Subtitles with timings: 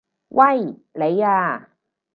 [0.29, 0.77] 喂！
[0.95, 1.69] 你啊！